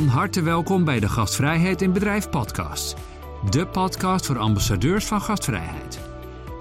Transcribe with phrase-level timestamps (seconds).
[0.00, 2.96] Van harte welkom bij de Gastvrijheid in Bedrijf podcast.
[3.50, 6.00] De podcast voor ambassadeurs van gastvrijheid.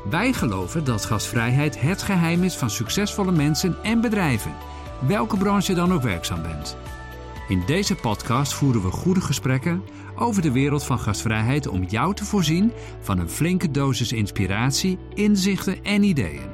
[0.09, 4.55] Wij geloven dat gastvrijheid het geheim is van succesvolle mensen en bedrijven,
[5.07, 6.77] welke branche dan ook werkzaam bent.
[7.47, 9.83] In deze podcast voeren we goede gesprekken
[10.15, 12.71] over de wereld van gastvrijheid om jou te voorzien
[13.01, 16.49] van een flinke dosis inspiratie, inzichten en ideeën.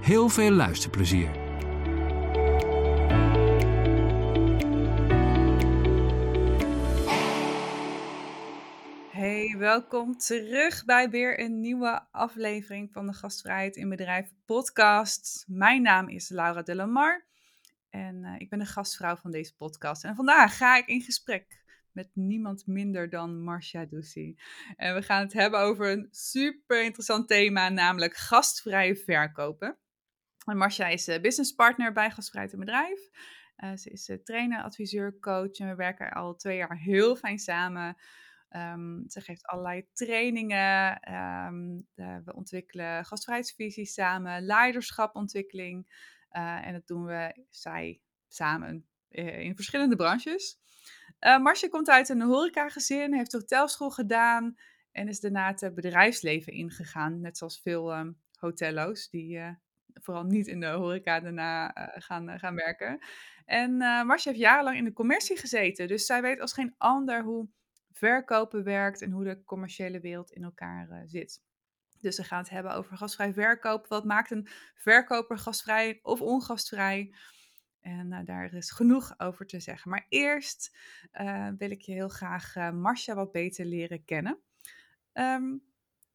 [0.00, 1.41] Heel veel luisterplezier.
[9.62, 15.44] Welkom terug bij weer een nieuwe aflevering van de Gastvrijheid in Bedrijf podcast.
[15.48, 17.26] Mijn naam is Laura de Lamar
[17.90, 20.04] en uh, ik ben de gastvrouw van deze podcast.
[20.04, 21.62] En vandaag ga ik in gesprek
[21.92, 24.36] met niemand minder dan Marcia Ducey.
[24.76, 29.78] En we gaan het hebben over een super interessant thema, namelijk gastvrije verkopen.
[30.44, 33.00] En Marcia is uh, businesspartner bij Gastvrijheid in Bedrijf.
[33.56, 37.96] Uh, ze is trainer, adviseur, coach en we werken al twee jaar heel fijn samen.
[38.56, 41.00] Um, ze geeft allerlei trainingen.
[41.94, 45.86] De, we ontwikkelen gastvrijheidsvisies samen, leiderschapontwikkeling.
[46.32, 50.58] Uh, en dat doen we, zij, samen uh, in verschillende branches.
[51.20, 54.56] Uh, komt uit een horecagezin, heeft hotelschool gedaan
[54.92, 57.20] en is daarna het bedrijfsleven ingegaan.
[57.20, 59.40] Net zoals veel um, hotello's die
[59.94, 62.98] vooral niet in de horeca daarna gaan, gaan werken.
[63.44, 67.48] En Marcia heeft jarenlang in de commercie gezeten, dus zij weet als geen ander hoe
[67.92, 71.42] verkopen werkt en hoe de commerciële wereld in elkaar uh, zit.
[72.00, 73.86] Dus we gaan het hebben over gastvrij verkoop.
[73.86, 77.14] Wat maakt een verkoper gastvrij of ongastvrij?
[77.80, 79.90] En uh, daar is genoeg over te zeggen.
[79.90, 80.76] Maar eerst
[81.20, 84.38] uh, wil ik je heel graag Marcia wat beter leren kennen.
[85.12, 85.62] Um,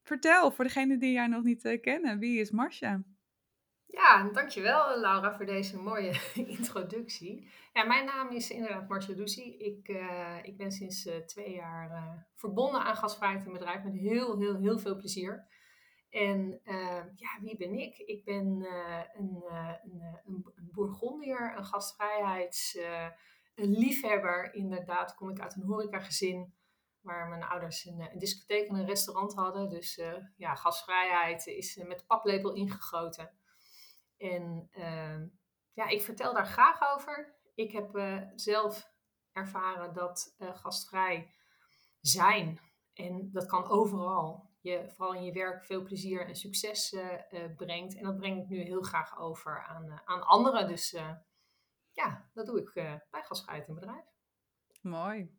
[0.02, 3.02] vertel, voor degenen die jij nog niet kennen, wie is Marcia?
[3.90, 6.20] Ja, dankjewel Laura voor deze mooie
[6.58, 7.50] introductie.
[7.72, 9.44] Ja, mijn naam is inderdaad Marcia Ducey.
[9.44, 13.94] Ik, uh, ik ben sinds uh, twee jaar uh, verbonden aan gastvrijheid in bedrijf met
[13.94, 15.46] heel, heel, heel veel plezier.
[16.10, 16.60] En
[17.14, 17.98] ja, wie ben ik?
[17.98, 18.66] Ik ben
[19.14, 19.44] een,
[19.84, 22.78] een, een, Bourgondier, een gastvrijheids
[23.54, 24.54] liefhebber.
[24.54, 26.54] Inderdaad kom ik uit een horecagezin
[27.00, 29.68] waar mijn ouders een, een discotheek en een restaurant hadden.
[29.68, 30.00] Dus
[30.36, 33.38] ja, gastvrijheid is met paplepel ingegoten.
[34.18, 35.20] En uh,
[35.72, 37.36] ja, ik vertel daar graag over.
[37.54, 38.92] Ik heb uh, zelf
[39.32, 41.34] ervaren dat uh, gastvrij
[42.00, 42.60] zijn,
[42.94, 47.96] en dat kan overal, je vooral in je werk veel plezier en succes eh, brengt.
[47.96, 50.68] En dat breng ik nu heel graag over aan, aan anderen.
[50.68, 50.90] Dus
[51.92, 52.72] ja, dat doe ik
[53.10, 54.04] bij gastvrijheid in bedrijf.
[54.82, 55.36] Mooi.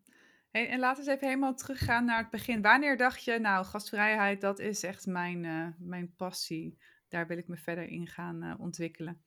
[0.51, 2.62] Hey, en laten we eens even helemaal teruggaan naar het begin.
[2.62, 6.79] Wanneer dacht je, nou, gastvrijheid, dat is echt mijn, mijn passie
[7.09, 9.24] daar wil ik me verder in gaan uh, ontwikkelen.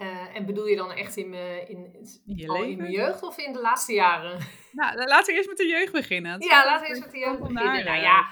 [0.00, 3.38] Uh, en bedoel je dan echt in, me, in, in, al in mijn jeugd of
[3.38, 4.38] in de laatste jaren?
[4.72, 6.40] Nou, laten we eerst met de jeugd beginnen.
[6.40, 7.84] Ja, laten we eerst met de jeugd beginnen.
[7.84, 8.30] Nou, ja,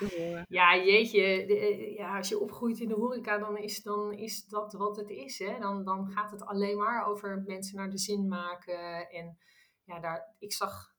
[0.49, 4.73] ja, jeetje, de, ja, als je opgroeit in de horeca, dan is, dan is dat
[4.73, 5.39] wat het is.
[5.39, 5.59] Hè?
[5.59, 9.11] Dan, dan gaat het alleen maar over mensen naar de zin maken.
[9.11, 9.39] En
[9.85, 10.95] ja, daar, ik zag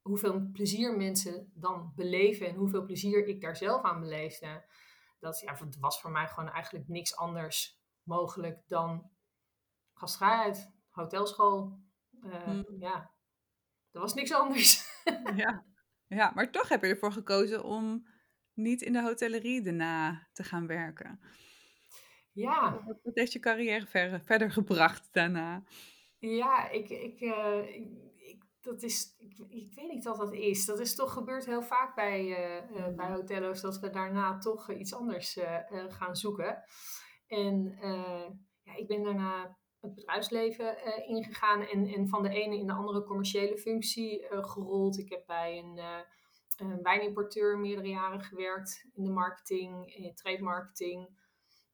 [0.00, 4.64] hoeveel plezier mensen dan beleven en hoeveel plezier ik daar zelf aan beleefde
[5.26, 9.10] dat ja, het was voor mij gewoon eigenlijk niks anders mogelijk dan
[9.94, 11.84] gastvrijheid, hotelschool.
[12.22, 13.10] Uh, Ja,
[13.90, 14.84] er was niks anders.
[15.42, 15.64] ja.
[16.06, 18.06] ja, maar toch heb je ervoor gekozen om
[18.52, 21.20] niet in de hotellerie daarna te gaan werken.
[22.32, 22.84] Ja.
[22.84, 25.62] Wat, heeft je carrière ver, verder gebracht daarna?
[26.18, 28.15] Ja, ik, ik, uh, ik
[28.66, 30.64] dat is, ik, ik, weet niet wat dat is.
[30.64, 34.72] Dat is toch gebeurd heel vaak bij, uh, uh, bij hotello's, dat we daarna toch
[34.72, 36.62] iets anders uh, gaan zoeken.
[37.26, 37.76] En
[38.62, 43.04] ja, ik ben daarna het bedrijfsleven ingegaan en, en van de ene in de andere
[43.04, 44.98] commerciële functie gerold.
[44.98, 45.80] Ik heb bij een,
[46.56, 51.18] een wijnimporteur meerdere jaren gewerkt in de marketing, in trade marketing.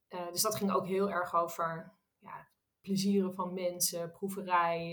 [0.09, 2.49] dus dat ging ook heel erg over ja,
[2.83, 4.93] plezieren van mensen, proeverij,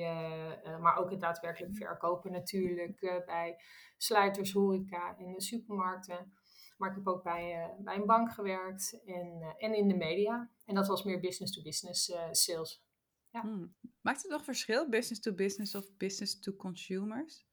[0.65, 3.61] uh, maar ook het daadwerkelijk verkopen natuurlijk uh, bij
[3.97, 6.33] sluiters, horeca en de supermarkten.
[6.77, 10.49] Maar ik heb ook bij, bij een bank gewerkt en, en in de media.
[10.65, 12.83] En dat was meer business-to-business -business, sales.
[13.29, 13.41] Ja.
[13.41, 13.75] Hmm.
[14.01, 17.47] Maakt het nog verschil, business-to-business -business of business-to-consumers?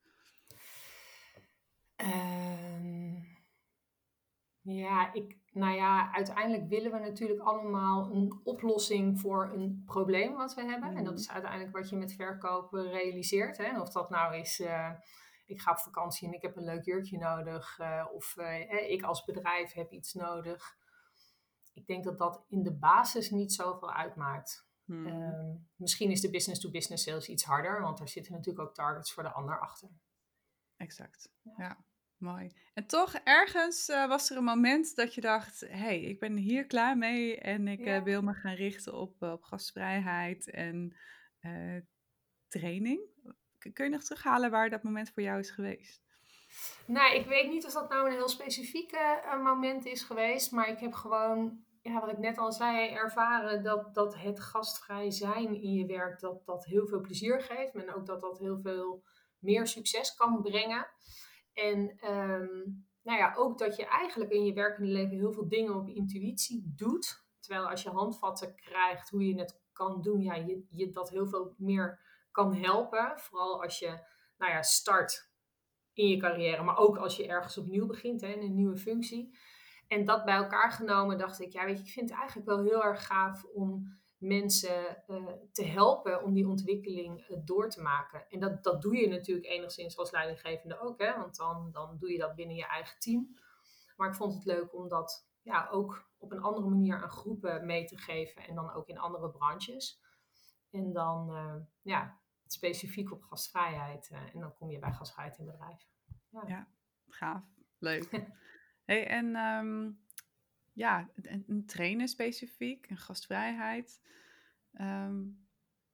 [4.69, 10.53] Ja, ik, nou ja, uiteindelijk willen we natuurlijk allemaal een oplossing voor een probleem wat
[10.53, 10.89] we hebben.
[10.89, 11.21] En dat mhm.
[11.21, 13.57] is uiteindelijk wat je met verkopen realiseert.
[13.57, 13.81] Hè?
[13.81, 14.89] Of dat nou is, uh,
[15.45, 17.79] ik ga op vakantie en ik heb een leuk jurkje nodig.
[17.79, 20.77] Uh, of uh, ik als bedrijf heb iets nodig.
[21.73, 24.67] Ik denk dat dat in de basis niet zoveel uitmaakt.
[24.85, 25.07] Hmm.
[25.07, 29.23] Ehm, misschien is de business-to-business sales iets harder, want daar zitten natuurlijk ook targets voor
[29.23, 29.89] de ander achter.
[30.77, 31.31] Exact.
[31.57, 31.85] Ja.
[32.19, 32.51] Mooi.
[32.73, 36.35] En toch, ergens eh, was er een moment dat je dacht: hé, hey, ik ben
[36.35, 40.95] hier klaar mee en ik eh, wil me gaan richten op, eh, op gastvrijheid en
[42.47, 43.01] training.
[43.73, 46.01] Kun je nog terughalen waar dat moment voor jou is geweest?
[46.85, 48.97] Nou, ik weet niet of dat nou een heel specifiek
[49.43, 53.93] moment is geweest, maar ik heb gewoon, ja, wat ik net al zei, ervaren dat,
[53.93, 57.75] dat het gastvrij zijn in je werk, dat dat heel veel plezier geeft.
[57.75, 59.03] En ook dat dat heel veel
[59.39, 60.87] meer succes kan brengen.
[61.57, 62.63] En ehm,
[63.03, 66.73] nou ja, ook dat je eigenlijk in je werkende leven heel veel dingen op intuïtie
[66.75, 67.25] doet.
[67.39, 71.27] Terwijl als je handvatten krijgt hoe je het kan doen, ja, je, je dat heel
[71.27, 72.01] veel meer
[72.31, 73.19] kan helpen.
[73.19, 73.99] Vooral als je
[74.37, 75.31] nou ja, start
[75.93, 79.37] in je carrière, maar ook als je ergens opnieuw begint, hè, in een nieuwe functie.
[79.87, 82.63] En dat bij elkaar genomen dacht ik, ja, weet je, ik vind het eigenlijk wel
[82.63, 88.29] heel erg gaaf om mensen uh, te helpen om die ontwikkeling uh, door te maken.
[88.29, 92.11] En dat, dat doe je natuurlijk enigszins als leidinggevende ook, hè, want dan, dan doe
[92.11, 93.37] je dat binnen je eigen team.
[93.95, 97.65] Maar ik vond het leuk om dat ja, ook op een andere manier aan groepen
[97.65, 100.01] mee te geven en dan ook in andere branches.
[100.71, 104.09] En dan uh, ja, specifiek op gastvrijheid.
[104.33, 105.87] En dan kom je bij gastvrijheid in bedrijf.
[106.29, 106.67] Ja, ja
[107.07, 107.43] gaaf.
[107.77, 108.09] Leuk.
[108.85, 109.99] hey, en um,
[110.77, 113.99] ja, een, trainen specifiek, een gastvrijheid.
[114.81, 115.47] Um,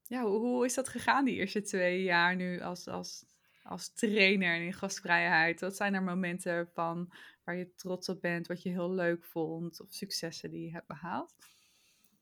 [0.03, 3.25] ja, hoe, hoe, is dat gegaan die eerste twee jaar nu als, als,
[3.63, 5.61] als trainer in gastvrijheid?
[5.61, 7.13] Wat zijn er momenten van
[7.43, 10.87] waar je trots op bent, wat je heel leuk vond of successen die je hebt
[10.87, 11.35] behaald?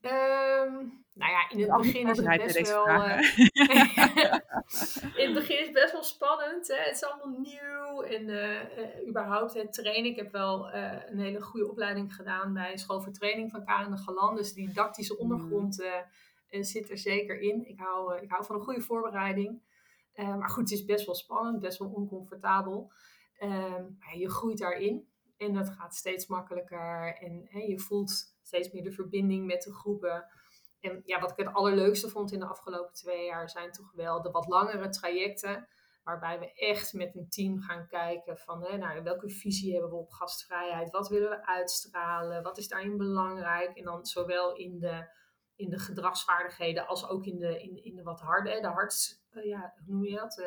[0.04, 2.88] Um, nou ja, in het begin is het best wel.
[2.88, 3.38] Uh,
[5.20, 6.68] in het begin is het best wel spannend.
[6.68, 6.76] Hè?
[6.76, 8.02] Het is allemaal nieuw.
[8.02, 10.10] En uh, uh, überhaupt het trainen.
[10.10, 13.96] Ik heb wel een hele goede opleiding gedaan bij School voor Training van Karen de
[13.96, 14.36] Galan.
[14.36, 15.84] Dus die didactische ondergrond
[16.50, 17.68] zit er zeker in.
[17.68, 19.62] Ik hou, ik hou van een goede voorbereiding.
[20.16, 22.92] maar goed, het is best wel spannend, best wel oncomfortabel.
[23.98, 25.08] maar je groeit daarin.
[25.36, 27.16] En dat gaat steeds makkelijker.
[27.20, 30.26] En je voelt steeds meer de verbinding met de groepen.
[30.80, 34.22] En ja, wat ik het allerleukste vond in de afgelopen twee jaar zijn toch wel
[34.22, 35.68] de wat langere trajecten.
[36.02, 39.96] Waarbij we echt met een team gaan kijken van hè, nou, welke visie hebben we
[39.96, 40.90] op gastvrijheid?
[40.90, 42.42] Wat willen we uitstralen?
[42.42, 43.76] Wat is daarin belangrijk?
[43.76, 45.06] En dan zowel in de,
[45.56, 49.44] in de gedragsvaardigheden als ook in de, in, in de wat harde, de hard, uh,
[49.44, 50.38] ja, hoe noem je dat?
[50.38, 50.46] Uh,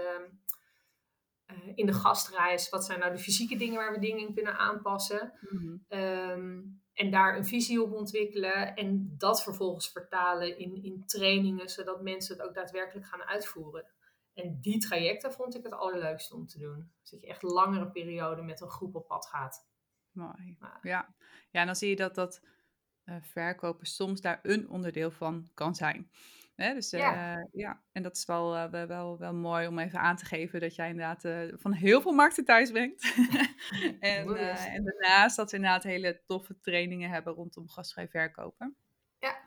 [1.58, 4.58] uh, in de gastreis, wat zijn nou de fysieke dingen waar we dingen in kunnen
[4.58, 5.34] aanpassen?
[5.40, 5.86] Mm-hmm.
[5.90, 12.01] Um, en daar een visie op ontwikkelen en dat vervolgens vertalen in, in trainingen, zodat
[12.01, 13.86] mensen het ook daadwerkelijk gaan uitvoeren.
[14.33, 16.92] En die trajecten vond ik het allerleukste om te doen.
[17.01, 19.68] Dus dat je echt langere periode met een groep op pad gaat.
[20.12, 20.57] Mooi.
[20.81, 21.15] Ja,
[21.51, 22.42] ja en dan zie je dat dat
[23.06, 26.12] uh, verkopen soms daar een onderdeel van kan zijn.
[26.56, 27.48] Hè, dus uh, ja.
[27.52, 27.81] ja.
[27.92, 30.90] en dat is wel, uh, wel, wel mooi om even aan te geven dat jij
[30.90, 33.04] inderdaad uh, van heel veel markten thuis brengt.
[34.00, 38.75] en, en daarnaast dat we inderdaad hele toffe trainingen hebben rondom gastvrij verkopen.
[39.19, 39.44] Ja.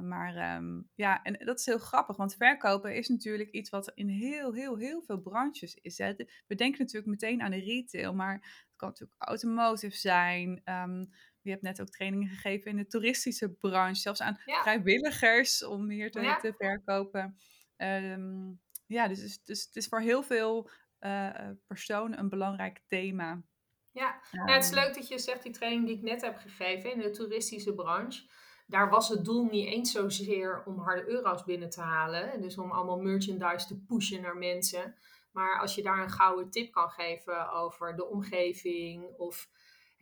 [0.00, 4.08] maar um, ja, en dat is heel grappig, want verkopen is natuurlijk iets wat in
[4.08, 5.98] heel, heel, heel veel branches is.
[5.98, 6.14] Hè.
[6.46, 10.62] We denken natuurlijk meteen aan de retail, maar het kan natuurlijk automotive zijn.
[10.64, 11.10] Um,
[11.42, 14.62] je hebt net ook trainingen gegeven in de toeristische branche, zelfs aan ja.
[14.62, 16.36] vrijwilligers om meer te, ja.
[16.36, 17.36] te verkopen.
[17.76, 20.70] Um, ja, dus, dus, dus, het is voor heel veel
[21.00, 21.30] uh,
[21.66, 23.42] personen een belangrijk thema.
[23.90, 26.36] Ja, um, nou, het is leuk dat je zegt die training die ik net heb
[26.36, 28.28] gegeven in de toeristische branche.
[28.66, 32.40] Daar was het doel niet eens zozeer om harde euro's binnen te halen.
[32.40, 34.94] Dus om allemaal merchandise te pushen naar mensen.
[35.32, 39.48] Maar als je daar een gouden tip kan geven over de omgeving of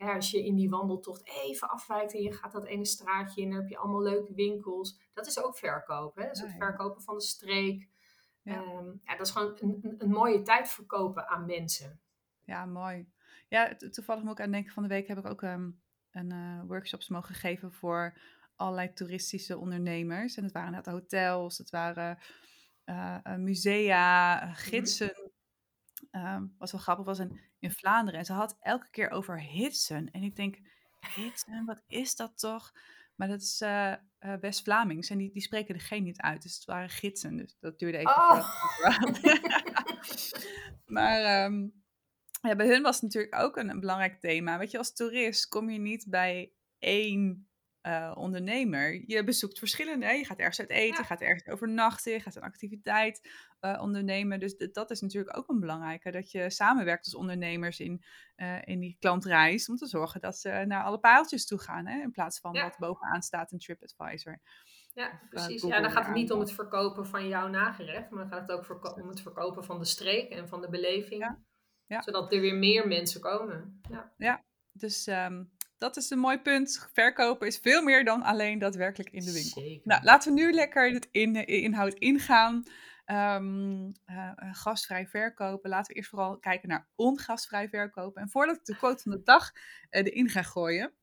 [0.01, 3.49] hè, als je in die wandeltocht even afwijkt en je gaat dat ene straatje in,
[3.49, 4.99] dan heb je allemaal leuke winkels.
[5.13, 6.21] Dat is ook verkopen.
[6.21, 6.27] Hè?
[6.27, 7.89] Dat is het verkopen van de streek.
[8.41, 8.61] Ja.
[8.61, 11.99] Um, ja, dat is gewoon een, een, mooie tijd verkopen aan mensen.
[12.43, 13.09] Ja, mooi.
[13.47, 15.81] Ja, toevallig moet ik aan denken, van de week heb ik ook um,
[16.11, 18.17] een uh, workshops mogen geven voor
[18.55, 20.35] allerlei toeristische ondernemers.
[20.35, 22.17] En het waren net hotels, het waren
[22.85, 25.20] uh, musea, gidsen.
[26.11, 26.35] Mm-hmm.
[26.35, 28.19] Um, wat wel grappig was in, in Vlaanderen.
[28.19, 30.11] En ze had elke keer over hitsen.
[30.11, 30.57] En ik denk,
[31.15, 32.71] hitsen, wat is dat toch?
[33.15, 36.41] Maar dat is uh, uh, West-Vlamings en die, die spreken de G niet uit.
[36.41, 37.37] Dus het waren gidsen.
[37.37, 38.11] Dus dat duurde even.
[38.11, 38.49] Oh.
[40.95, 41.83] maar um,
[42.41, 44.57] ja, bij hun was het natuurlijk ook een, een, belangrijk thema.
[44.57, 47.49] Weet je, als toerist kom je niet bij één
[47.87, 49.03] uh, ondernemer.
[49.07, 50.05] Je bezoekt verschillende.
[50.05, 50.11] Hè?
[50.11, 50.99] Je gaat ergens uit eten, ja.
[50.99, 53.29] je gaat ergens overnachten, je gaat een activiteit
[53.61, 54.39] uh, ondernemen.
[54.39, 56.11] Dus dat is natuurlijk ook een belangrijke.
[56.11, 58.03] Dat je samenwerkt als ondernemers in,
[58.35, 59.69] uh, in die klantreis.
[59.69, 61.85] Om te zorgen dat ze naar alle paaltjes toe gaan.
[61.85, 62.01] Hè?
[62.01, 62.63] In plaats van ja.
[62.63, 64.39] wat bovenaan staat in TripAdvisor.
[64.93, 65.61] Ja, eh, precies.
[65.61, 68.69] Ja, dan gaat het niet om het verkopen van jouw nagerecht, maar dan gaat het
[68.69, 71.21] ook om het verkopen van de streek en van de beleving.
[71.21, 71.39] Ja.
[71.85, 72.01] Ja.
[72.01, 73.81] Zodat er weer meer mensen komen.
[74.17, 74.43] Ja.
[74.71, 75.43] Dus ehm,
[75.81, 76.89] dat is een mooi punt.
[76.93, 79.61] Verkopen is veel meer dan alleen daadwerkelijk in de winkel.
[79.61, 79.81] Zeker.
[79.83, 82.63] Nou, laten we nu lekker het in, de inhoud ingaan.
[83.05, 85.69] Ehm, eh, eh, gastvrij verkopen.
[85.69, 88.21] Laten we eerst vooral kijken naar ongastvrij verkopen.
[88.21, 89.51] En voordat ik de quote van de dag
[89.89, 90.93] eh, erin ga gooien.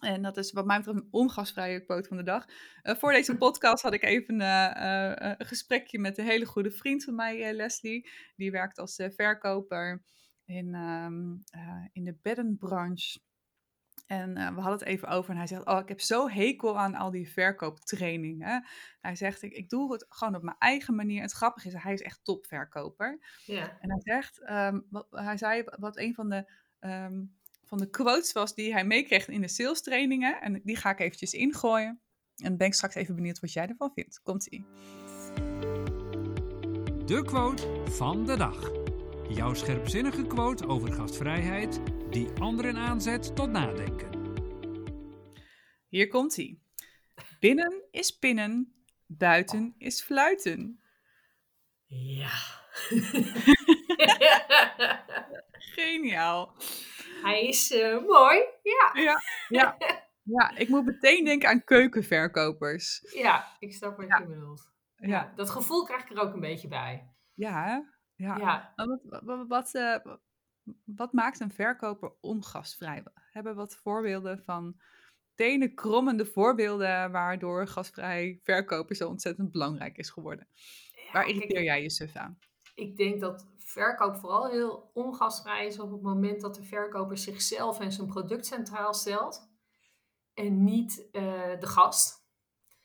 [0.00, 2.44] En dat is wat mij betreft een ongastvrije quote van de dag.
[2.82, 6.70] Eh, voor deze podcast had ik even eh, eh, een gesprekje met een hele goede
[6.70, 8.10] vriend van mij, eh, Leslie.
[8.36, 10.02] Die werkt als eh, verkoper
[10.44, 13.20] in, ehm, eh, in de beddenbranche.
[14.08, 16.78] En eh, we hadden het even over en hij zegt, oh, ik heb zo hekel
[16.78, 18.66] aan al die verkooptrainingen.
[19.00, 21.16] Hij zegt, ik, ik doe het gewoon op mijn eigen manier.
[21.16, 23.18] En het grappige is, hij is echt topverkoper.
[23.44, 23.78] Ja.
[23.80, 27.24] En hij zegt, ehm, wat, hij zei wat een van de, ehm,
[27.64, 30.40] van de quotes was die hij meekreeg in de sales trainingen.
[30.40, 32.00] En die ga ik eventjes ingooien.
[32.36, 34.20] En dan ben ik straks even benieuwd wat jij ervan vindt.
[34.22, 34.66] Komt-ie.
[37.04, 38.70] De quote van de dag.
[39.28, 44.08] Jouw scherpzinnige quote over gastvrijheid die anderen aanzet tot nadenken.
[45.88, 46.62] Hier komt-ie.
[47.40, 50.80] Binnen is pinnen, buiten is fluiten.
[51.86, 52.30] Ja.
[55.74, 56.54] Geniaal.
[57.22, 58.44] Hij is eh, mooi.
[58.62, 58.90] Ja.
[59.02, 59.76] Ja, ja.
[60.22, 63.00] ja, ik moet meteen denken aan keukenverkopers.
[63.14, 64.18] ja, ik snap wat Ja.
[64.18, 64.70] je bedoelt.
[64.96, 65.08] Ja.
[65.08, 67.12] Ja, Dat gevoel krijg ik er ook een beetje bij.
[67.34, 67.78] ja, hè?
[68.24, 68.72] ja.
[68.76, 69.96] Wat, wat, wat, eh,
[70.84, 73.02] wat maakt een verkoper ongastvrij?
[73.02, 74.80] We hebben wat voorbeelden van
[75.34, 80.48] tenen krommende voorbeelden waardoor gastvrij verkopen zo ontzettend belangrijk is geworden.
[81.12, 82.38] Waar irriteer kijk, jij je suf aan?
[82.74, 87.80] Ik denk dat verkoop vooral heel ongastvrij is op het moment dat de verkoper zichzelf
[87.80, 89.48] en zijn product centraal stelt.
[90.34, 91.22] En niet eh,
[91.60, 92.26] de gast.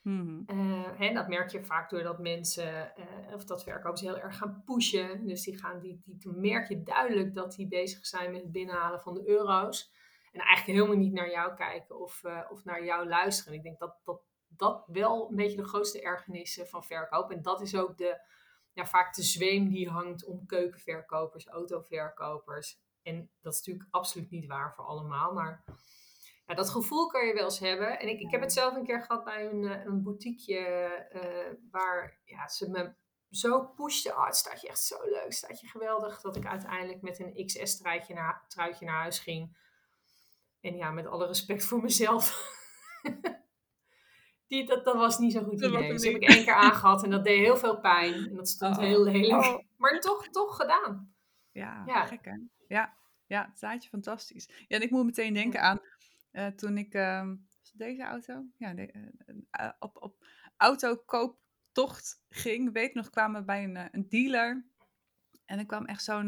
[0.03, 0.41] Mhm.
[0.45, 4.61] Eh, hè, dat merk je vaak doordat mensen, eh, of dat verkopers heel erg gaan
[4.65, 5.25] pushen.
[5.25, 8.51] Dus die gaan, die, die, toen merk je duidelijk dat die bezig zijn met het
[8.51, 9.91] binnenhalen van de euro's.
[10.31, 13.53] En eigenlijk helemaal niet naar jou kijken of, eh, of naar jou luisteren.
[13.53, 14.21] Ik denk dat, dat
[14.57, 17.31] dat wel een beetje de grootste ergernis is van verkoop.
[17.31, 18.21] En dat is ook de,
[18.73, 22.81] ja, vaak de zweem die hangt om keukenverkopers, autoverkopers.
[23.01, 25.33] En dat is natuurlijk absoluut niet waar voor allemaal.
[25.33, 25.63] Maar
[26.45, 27.99] ja, dat gevoel kan je wel eens hebben.
[27.99, 30.59] En ik, ik heb het zelf een keer gehad bij een, eh, een boutiqueje
[31.09, 32.93] eh, waar ja, ze me
[33.29, 34.09] zo pushte.
[34.09, 36.21] Oh, het staat je echt zo leuk, het staat je geweldig.
[36.21, 39.57] Dat ik uiteindelijk met een XS-truitje naar, truitje naar huis ging.
[40.61, 42.31] En ja, met alle respect voor mezelf.
[44.47, 45.91] Die, dat, dat was niet zo'n goed Dat idee.
[45.91, 48.13] Dus heb ik één keer aangehad en dat deed heel veel pijn.
[48.13, 48.83] En dat stond Oh.
[48.83, 49.43] heel lelijk.
[49.43, 49.59] Oh.
[49.77, 51.13] Maar toch, toch gedaan.
[51.51, 52.05] Ja, Ja.
[52.05, 52.37] gek hè?
[52.67, 54.49] Ja, ja, het staat je fantastisch.
[54.67, 55.79] Ja, en ik moet meteen denken aan
[56.33, 57.35] eh, toen ik, ehm,
[57.73, 58.45] deze auto?
[58.57, 59.01] Ja, de, eh,
[59.51, 60.25] eh, op, op
[60.57, 62.71] autokooptocht ging.
[62.71, 64.65] Weet nog, kwamen we bij een, een dealer.
[65.45, 66.27] En er kwam echt zo'n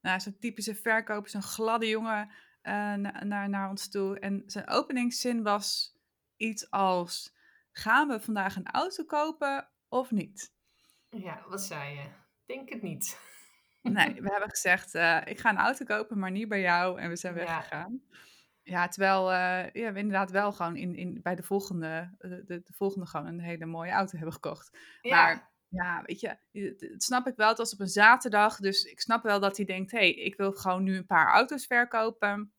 [0.00, 2.30] nou, zo'n typische verkoper, zo'n gladde jongen
[2.62, 4.18] na- naar, naar ons toe.
[4.18, 5.96] En zijn openingszin was
[6.36, 7.36] iets als,
[7.72, 10.52] gaan we vandaag een auto kopen of niet?
[11.10, 12.08] Ja, wat zei je?
[12.46, 13.18] Denk het niet.
[13.82, 14.94] Nee, we hebben gezegd,
[15.28, 17.00] ik ga een auto kopen, maar niet bij jou.
[17.00, 17.40] En we zijn Ja.
[17.40, 18.02] weggegaan.
[18.68, 22.44] Ja, terwijl eh, ja, we inderdaad wel gewoon in, in, bij de volgende, eh, de,
[22.46, 24.78] de, volgende gewoon een hele mooie auto hebben gekocht.
[25.00, 27.48] Ja, Maar ja, weet je, het, het snap ik wel.
[27.48, 30.36] Het was op een zaterdag, dus ik snap wel dat hij denkt, hé, hey, ik
[30.36, 32.52] wil gewoon nu een paar auto's verkopen.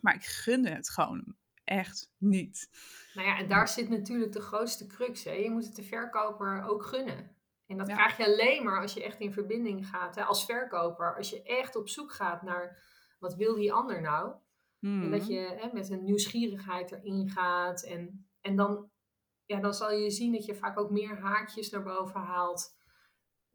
[0.00, 2.68] Maar ik gunde het gewoon echt niet.
[3.14, 5.24] nou ja, en daar zit natuurlijk de grootste crux.
[5.24, 5.32] Hè?
[5.32, 7.36] Je moet het de verkoper ook gunnen.
[7.66, 7.94] En dat Ja.
[7.94, 10.14] krijg je alleen maar als je echt in verbinding gaat.
[10.14, 10.22] Hè?
[10.22, 12.82] Als verkoper, als je echt op zoek gaat naar
[13.18, 14.34] wat wil die ander nou.
[14.82, 15.30] En dat Mhm.
[15.30, 17.82] je hè, met een nieuwsgierigheid erin gaat.
[17.82, 18.90] En, en dan,
[19.46, 22.80] ja, dan zal je zien dat je vaak ook meer haakjes naar boven haalt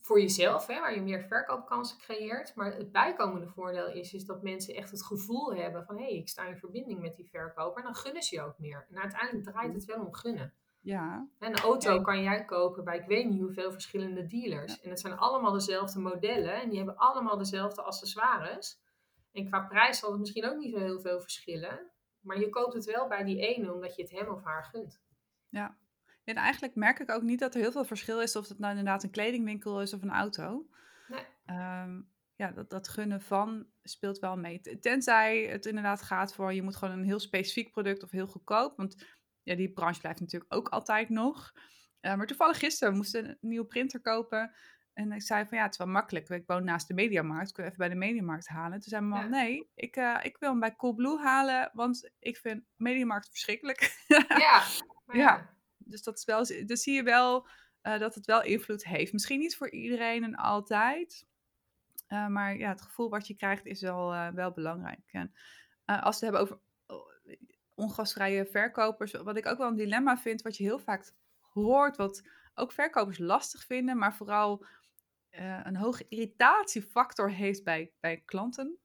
[0.01, 2.55] voor jezelf, hè, waar je meer verkoopkansen creëert.
[2.55, 6.13] Maar het bijkomende voordeel is, is dat mensen echt het gevoel hebben van hé, hey,
[6.17, 7.77] ik sta in verbinding met die verkoper.
[7.77, 8.85] En dan gunnen ze je ook meer.
[8.89, 10.53] En uiteindelijk draait het wel om gunnen.
[10.81, 14.81] Ja, En Een auto kan jij kopen bij ik weet niet hoeveel verschillende dealers.
[14.81, 18.79] En het zijn allemaal dezelfde modellen en die hebben allemaal dezelfde accessoires.
[19.31, 21.91] En qua prijs zal het misschien ook niet zo heel veel verschillen.
[22.19, 25.01] Maar je koopt het wel bij die ene omdat je het hem of haar gunt.
[25.49, 25.77] ja.
[26.23, 28.77] En eigenlijk merk ik ook niet dat er heel veel verschil is of het nou
[28.77, 30.67] inderdaad een kledingwinkel is of een auto.
[31.07, 31.25] Nee.
[31.45, 32.01] Ehm,
[32.35, 34.79] ja, dat, dat gunnen van speelt wel mee.
[34.79, 38.77] Tenzij het inderdaad gaat voor je moet gewoon een heel specifiek product of heel goedkoop.
[38.77, 39.05] Want
[39.43, 41.53] ja, die branche blijft natuurlijk ook altijd nog.
[41.99, 44.51] Eh, maar toevallig gisteren we moesten een nieuwe printer kopen.
[44.97, 46.29] En ik zei van ja, het is wel makkelijk.
[46.29, 47.51] Ik woon naast de Mediamarkt.
[47.51, 48.79] Kun je even bij de Mediamarkt halen?
[48.79, 49.43] Toen zei mijn man, Ja.
[49.43, 51.69] nee, ik, eh, ik wil hem bij Coolblue halen.
[51.73, 54.03] Want ik vind Mediamarkt verschrikkelijk.
[54.27, 54.63] Ja,
[55.05, 55.49] maar Ja.
[55.77, 57.47] dus dat is wel, dus zie je wel
[57.83, 59.13] uh, dat het wel invloed heeft.
[59.13, 61.25] Misschien niet voor iedereen en altijd.
[62.09, 65.09] Uh, maar ja, het gevoel wat je krijgt is wel, wel belangrijk.
[65.11, 65.33] En
[65.85, 66.59] als we het hebben over
[67.73, 72.27] ongastvrije verkopers, wat ik ook wel een dilemma vind, wat je heel vaak hoort, wat
[72.55, 74.65] ook verkopers lastig vinden, maar vooral
[75.63, 78.79] een hoge irritatiefactor heeft bij, bij klanten,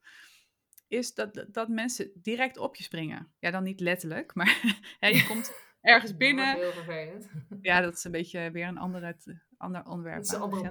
[0.93, 3.33] is dat, dat mensen direct op je springen.
[3.39, 6.57] Ja, dan niet letterlijk, maar ja, je komt ergens binnen.
[6.57, 7.29] heel vervelend.
[7.61, 9.17] Ja, dat is een beetje weer een andere,
[9.57, 10.17] ander onderwerp.
[10.17, 10.71] Dat is een andere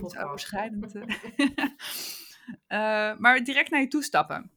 [2.68, 4.52] uh, maar direct naar je toe stappen.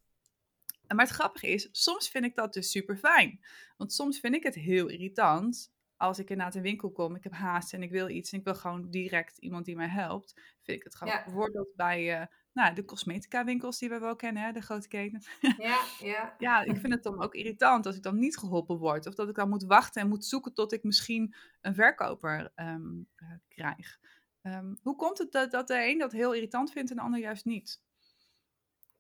[0.89, 3.41] Maar het grappige is, soms vind ik dat dus super fijn.
[3.77, 7.33] Want soms vind ik het heel irritant als ik inderdaad een winkel kom, ik heb
[7.33, 10.33] haast en ik wil iets en ik wil gewoon direct iemand die mij helpt,
[10.63, 11.19] vind ik het grappig.
[11.19, 11.25] Ja.
[11.25, 15.23] Bijvoorbeeld bij uh, nou, de cosmetica winkels die we wel kennen, hè, de grote keten.
[15.59, 16.35] Ja, ja.
[16.39, 19.07] ja, ik vind het dan ook irritant als ik dan niet geholpen word.
[19.07, 23.09] Of dat ik dan moet wachten en moet zoeken tot ik misschien een verkoper um,
[23.17, 23.99] uh, krijg.
[24.43, 27.21] Um, hoe komt het dat, dat de een dat heel irritant vindt en de ander
[27.21, 27.83] juist niet?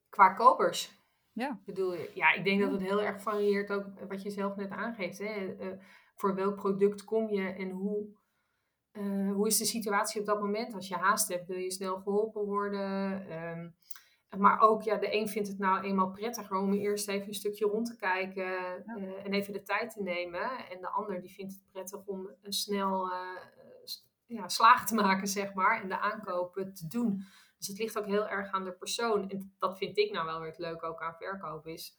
[0.08, 1.02] Qua kopers.
[1.32, 1.60] Ja.
[1.64, 2.10] Bedoel je?
[2.14, 5.18] Ja, ik denk dat het heel erg varieert ook wat je zelf net aangeeft.
[5.18, 5.56] Hè?
[5.60, 5.66] Uh,
[6.14, 8.06] voor welk product kom je en hoe,
[8.92, 10.74] uh, hoe is de situatie op dat moment?
[10.74, 13.32] Als je haast hebt, wil je snel geholpen worden.
[13.32, 13.76] Um,
[14.38, 17.66] maar ook, ja, de een vindt het nou eenmaal prettiger om eerst even een stukje
[17.66, 18.46] rond te kijken
[18.86, 20.50] uh, en even de tijd te nemen.
[20.70, 23.16] En de ander die vindt het prettig om een snel uh,
[24.26, 27.24] ja, slagen te maken, zeg maar, en de aankopen te doen.
[27.58, 29.30] Dus het ligt ook heel erg aan de persoon.
[29.30, 31.96] En dat vind ik nou wel weer het leuke ook aan verkopen is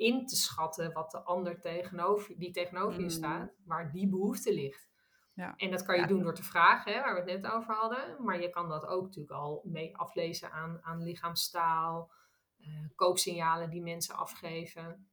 [0.00, 3.10] in te schatten wat de ander tegenover, die tegenover je mm.
[3.10, 4.88] staat, waar die behoefte ligt.
[5.34, 5.54] Ja.
[5.56, 8.24] En dat kan je doen door te vragen, hè, waar we het net over hadden.
[8.24, 12.10] Maar je kan dat ook natuurlijk al mee aflezen aan, aan lichaamstaal,
[12.58, 15.08] uh, kooksignalen die mensen afgeven.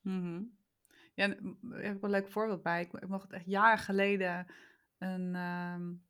[0.00, 0.56] Mm
[1.14, 2.80] Ja, daar heb ik een leuk voorbeeld bij.
[2.80, 4.46] Ik, ik mocht echt jaren geleden
[4.98, 6.04] een um,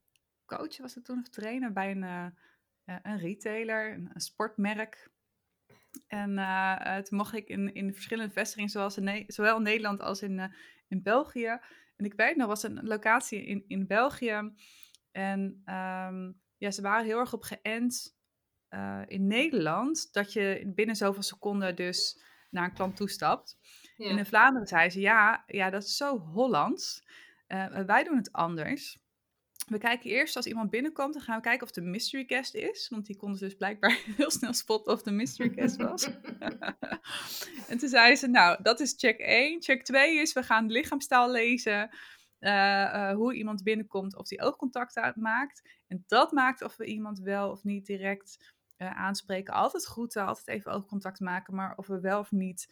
[0.47, 5.13] coach, was het toen, of trainer bij een, uh, een retailer, een, een sportmerk.
[6.07, 10.23] En uh, toen mocht ik in, in verschillende vestigingen, zoals in zowel in Nederland als
[10.23, 10.45] in, uh,
[10.89, 11.59] in België.
[11.97, 14.53] En ik weet nog, was een locatie in, in België.
[15.13, 18.17] En um, ja, ze waren heel erg op geënt
[18.71, 23.59] uh, in Nederland, dat je binnen zoveel seconden dus naar een klant toestapt.
[23.97, 24.11] Ja.
[24.11, 27.07] En in Vlaanderen zei ze, ja, ja, dat is zo Hollands.
[27.87, 29.04] wij doen het anders
[29.67, 32.89] we kijken eerst als iemand binnenkomt, dan gaan we kijken of de mystery guest is.
[32.89, 36.11] Want die konden dus blijkbaar heel snel spotten of de mystery guest was.
[37.71, 39.63] en toen zei ze, nou, dat is check 1.
[39.63, 41.91] Check 2 is, we gaan lichaamstaal lezen.
[42.41, 45.63] Uh, uh, hoe iemand binnenkomt, of die oogcontact maakt.
[45.87, 49.55] En dat maakt of we iemand wel of niet direct uh, aanspreken.
[49.55, 51.55] Altijd groeten, altijd even oogcontact maken.
[51.55, 52.69] Maar of we wel of niet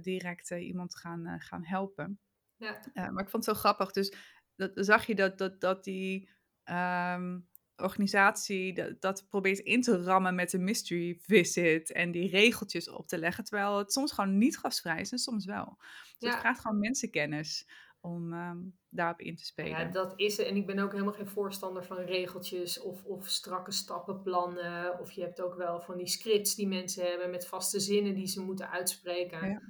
[0.00, 2.20] direct iemand gaan, gaan helpen.
[2.56, 2.80] Ja.
[2.94, 3.92] maar ik vond het zo grappig.
[3.92, 4.14] Dus
[4.60, 6.28] dat, zag je dat, dat, dat die
[6.64, 12.90] um, organisatie dat, dat probeert in te rammen met een mystery visit en die regeltjes
[12.90, 15.76] op te leggen, terwijl het soms gewoon niet gastvrij is en soms wel.
[15.78, 16.30] Dus ja.
[16.30, 17.68] het vraagt gewoon mensenkennis
[18.00, 19.70] om um, daarop in te spelen.
[19.70, 20.46] Ja, dat is het.
[20.46, 24.98] En ik ben ook helemaal geen voorstander van regeltjes of, of strakke stappenplannen.
[24.98, 28.26] Of je hebt ook wel van die scripts die mensen hebben met vaste zinnen die
[28.26, 29.48] ze moeten uitspreken.
[29.48, 29.62] Ja.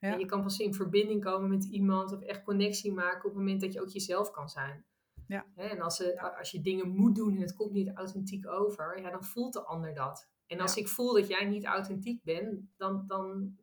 [0.00, 0.12] Ja.
[0.12, 3.34] En je kan pas in verbinding komen met iemand of echt connectie maken op het
[3.34, 4.84] moment dat je ook jezelf kan zijn.
[5.26, 5.46] Ja.
[5.54, 9.10] En als, ze, als je dingen moet doen en het komt niet authentiek over, ja,
[9.10, 10.28] dan voelt de ander dat.
[10.46, 13.56] En als ik voel dat jij niet authentiek bent, dan, dan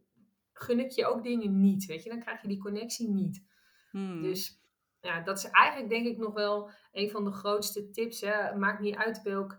[0.54, 1.86] gun ik je ook dingen niet.
[1.86, 3.44] Weet je, dan krijg je die connectie niet.
[3.90, 4.22] Hmm.
[4.22, 4.62] Dus
[5.00, 8.22] ja, dat is eigenlijk denk ik nog wel een van de grootste tips.
[8.22, 8.56] Hè.
[8.56, 9.58] Maakt niet uit welk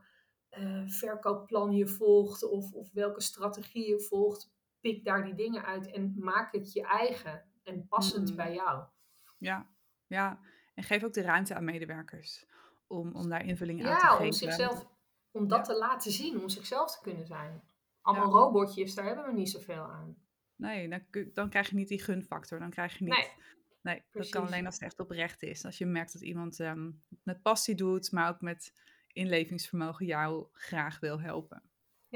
[0.58, 4.54] uh, verkoopplan je volgt of, of welke strategie je volgt
[4.86, 8.36] pik daar die dingen uit en maak het je eigen en passend mm.
[8.36, 8.84] bij jou.
[9.38, 9.66] Ja,
[10.06, 10.40] ja.
[10.74, 12.46] En geef ook de ruimte aan medewerkers
[12.86, 14.18] om, om daar invulling aan te geven.
[14.18, 14.86] Ja, om zichzelf,
[15.30, 17.62] om dat te laten zien, om zichzelf te kunnen zijn.
[18.00, 20.16] Allemaal robotjes, daar hebben we niet zoveel aan.
[20.56, 22.58] Nee, dan, dan krijg je niet die gunfactor.
[22.58, 23.14] Dan krijg je niet...
[23.14, 23.54] Nee.
[23.82, 25.64] Nee, dat kan alleen als het echt oprecht is.
[25.64, 28.72] Als je merkt dat iemand um, met passie doet, maar ook met
[29.12, 31.62] inlevingsvermogen jou graag wil helpen.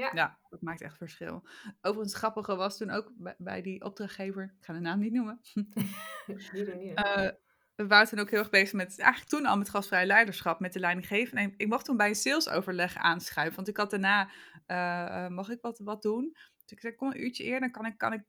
[0.01, 0.11] Ja.
[0.13, 1.47] ja, dat maakt echt verschil.
[1.81, 5.41] Overigens, grappige was toen ook bij, die opdrachtgever, ik ga de naam niet noemen.
[6.27, 6.59] niet
[6.95, 7.29] uh,
[7.75, 10.73] we waren toen ook heel erg bezig met, eigenlijk toen al met gastvrij leiderschap, met
[10.73, 11.41] de leidinggevende.
[11.41, 14.29] En ik mocht toen bij een salesoverleg aanschuiven, want ik had daarna,
[14.67, 16.31] uh, mag ik wat, wat doen?
[16.63, 18.23] Dus ik zei, kom een uurtje eerder, dan kan ik, kan ik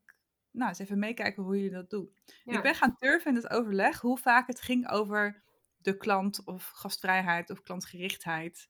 [0.50, 2.12] nou, eens even meekijken hoe jullie dat doen.
[2.44, 2.56] Ja.
[2.56, 5.42] Ik ben gaan turven in het overleg, hoe vaak het ging over
[5.76, 8.68] de klant of gastvrijheid of klantgerichtheid.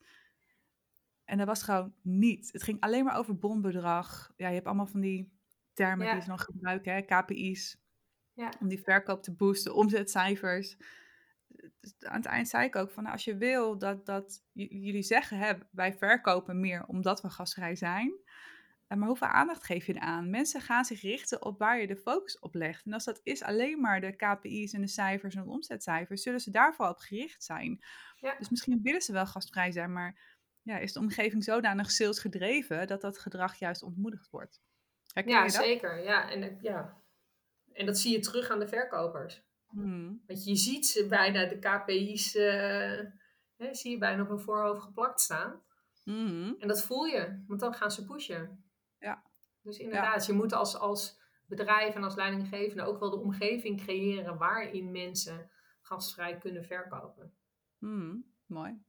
[1.25, 2.49] En dat was gewoon niet.
[2.51, 4.33] Het ging alleen maar over bonbedrag.
[4.37, 5.31] Ja, je hebt allemaal van die
[5.73, 7.01] termen die ze dan gebruiken, hè?
[7.01, 7.81] KPI's.
[8.33, 8.53] Ja.
[8.59, 10.77] Om die verkoop te boosten, omzetcijfers.
[11.99, 15.37] aan het eind zei ik ook van nou, als je wil dat, dat jullie zeggen,
[15.37, 18.21] hè, wij verkopen meer omdat we gastvrij zijn.
[18.87, 20.29] Eh, maar hoeveel aandacht geef je eraan?
[20.29, 22.85] Mensen gaan zich richten op waar je de focus op legt.
[22.85, 26.39] En als dat is alleen maar de KPI's en de cijfers en de omzetcijfers, zullen
[26.39, 27.83] ze daarvoor op gericht zijn.
[28.15, 28.35] Ja.
[28.37, 30.32] Dus misschien willen ze wel gastvrij zijn, maar
[30.63, 34.61] ja, is de omgeving zodanig sales gedreven dat dat gedrag juist ontmoedigd wordt.
[35.25, 36.03] ja, zeker.
[36.03, 37.01] Ja en, ja.
[37.73, 39.43] en dat zie je terug aan de verkopers.
[39.69, 40.23] Hmm.
[40.27, 42.99] Want je ziet ze bijna, de KPI's, uh,
[43.57, 45.61] hè, zie je bijna op een voorhoofd geplakt staan.
[46.03, 46.55] Hmm.
[46.59, 48.63] En dat voel je, want dan gaan ze pushen.
[48.99, 49.23] Ja.
[49.61, 54.37] Dus inderdaad, je moet als, als bedrijf en als leidinggevende ook wel de omgeving creëren
[54.37, 55.49] waarin mensen
[55.81, 57.33] gastvrij kunnen verkopen.
[57.77, 58.25] Hmm.
[58.45, 58.83] Mooi.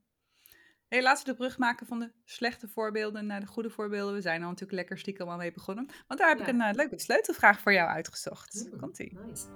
[0.87, 4.13] Hey, laten we de brug maken van de slechte voorbeelden naar de goede voorbeelden.
[4.13, 5.85] We zijn al natuurlijk lekker stiekem al mee begonnen.
[6.07, 8.69] Want daar heb ik een uh, leuke sleutelvraag voor jou uitgezocht.
[8.79, 9.17] Komt-ie.
[9.27, 9.47] Nice.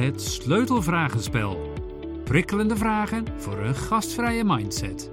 [0.00, 1.72] Het sleutelvragenspel.
[2.24, 5.10] Prikkelende vragen voor een gastvrije mindset.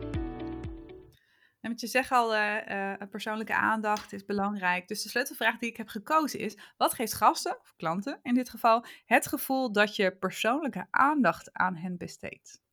[1.61, 4.87] En wat je zegt al, uh, persoonlijke aandacht is belangrijk.
[4.87, 8.49] Dus de sleutelvraag die ik heb gekozen is: wat geeft gasten, of klanten in dit
[8.49, 12.65] geval, het gevoel dat je persoonlijke aandacht aan hen besteedt?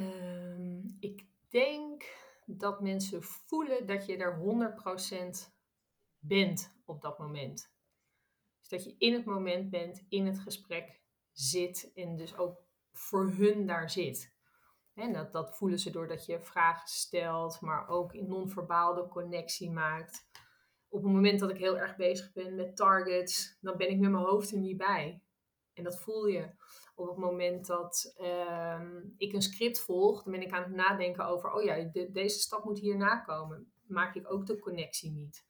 [0.00, 2.04] Ehm, ik denk
[2.46, 5.54] dat mensen voelen dat je er 100%
[6.18, 7.72] bent op dat moment.
[8.58, 11.00] Dus dat je in het moment bent, in het gesprek
[11.32, 12.58] zit en dus ook
[12.92, 14.34] voor hun daar zit.
[14.94, 20.28] En dat, dat voelen ze doordat je vragen stelt, maar ook in non-verbaal connectie maakt.
[20.88, 24.10] Op het moment dat ik heel erg bezig ben met targets, dan ben ik met
[24.10, 25.22] mijn hoofd er niet bij.
[25.80, 26.50] En dat voel je
[26.94, 31.26] op het moment dat ehm, ik een script volg, dan ben ik aan het nadenken
[31.26, 33.72] over, oh ja, deze stap moet hierna komen.
[33.86, 35.48] Maak ik ook de connectie niet.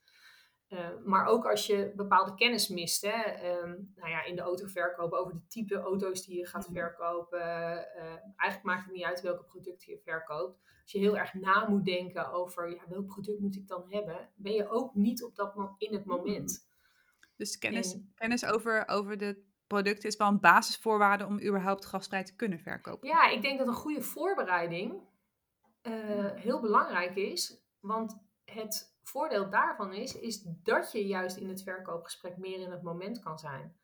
[0.69, 5.13] Uh, maar ook als je bepaalde kennis mist, hè, um, nou ja, in de autoverkoop
[5.13, 6.79] over de type auto's die je gaat mhm.
[6.79, 7.41] verkopen.
[7.41, 8.03] Uh,
[8.37, 10.59] eigenlijk maakt het niet uit welke producten je verkoopt.
[10.83, 14.31] Als je heel erg na moet denken over ja, welk product moet ik dan hebben,
[14.35, 16.69] ben je ook niet op dat in het moment.
[17.37, 22.37] Dus kennis, kennis over, over de product is wel een basisvoorwaarde om überhaupt gastvrij te
[22.37, 23.09] kunnen verkopen.
[23.09, 24.93] Ja, ik denk dat een goede voorbereiding
[25.83, 27.63] uh, heel belangrijk is.
[27.81, 32.83] Want het voordeel daarvan is, is dat je juist in het verkoopgesprek meer in het
[32.83, 33.77] moment kan zijn.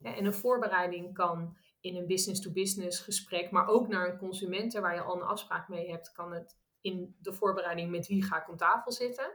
[0.00, 5.00] En een voorbereiding kan in een business-to-business gesprek, maar ook naar een consument waar je
[5.00, 8.56] al een afspraak mee hebt, kan het in de voorbereiding met wie ga ik om
[8.56, 9.32] tafel zitten.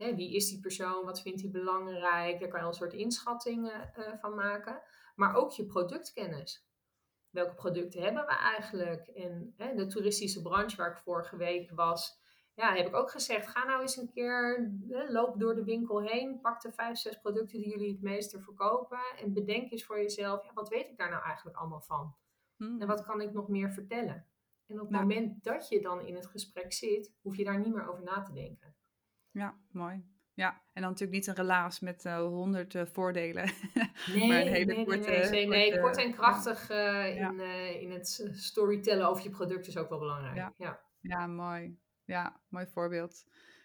[0.00, 1.04] Wie is die persoon?
[1.04, 2.40] Wat vindt hij belangrijk?
[2.40, 4.82] Daar kan je al een soort inschattingen uh, van maken.
[5.14, 6.68] Maar ook je productkennis.
[7.30, 9.06] Welke producten hebben we eigenlijk?
[9.06, 12.20] En de toeristische branche waar ik vorige week was,
[12.54, 14.70] ja, heb ik ook gezegd, ga nou eens een keer,
[15.08, 19.00] loop door de winkel heen, pak de vijf, zes producten die jullie het meeste verkopen
[19.18, 22.14] en bedenk eens voor jezelf, ja, wat weet ik daar nou eigenlijk allemaal van?
[22.56, 22.80] Hmm.
[22.80, 24.26] En wat kan ik nog meer vertellen?
[24.66, 27.74] En op het moment dat je dan in het gesprek zit, hoef je daar niet
[27.74, 28.74] meer over na te denken.
[29.30, 30.04] Ja, mooi.
[30.34, 33.52] Ja, en dan natuurlijk niet een relaas met uh, honderd uh, voordelen.
[34.14, 37.40] Nee, maar een hele nee, korte, nee, nee, nee, kort en krachtig uh, in,
[37.80, 40.36] in het storytellen over je product is ook wel belangrijk.
[40.36, 40.80] Ja, ja.
[41.00, 41.78] ja mooi.
[42.04, 43.24] Ja, mooi voorbeeld.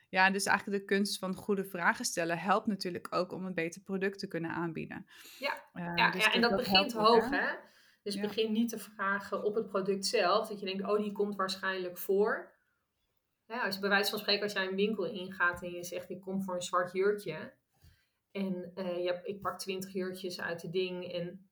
[0.10, 3.82] Ja, dus eigenlijk de kunst van goede vragen stellen helpt natuurlijk ook om een beter
[3.82, 5.06] product te kunnen aanbieden.
[5.40, 7.48] Ja, ja, dus ja en dat, begint hoog, hè?
[8.04, 11.36] Dus begin niet te vragen op het product zelf, dat je denkt, oh, die komt
[11.36, 12.55] waarschijnlijk voor.
[13.48, 16.10] Ja, als je bij wijze van spreken, als jij een winkel ingaat en je zegt,
[16.10, 17.54] ik kom voor een zwart jurkje.
[18.32, 21.50] En uh, je hebt, ik pak twintig jurkjes uit het ding en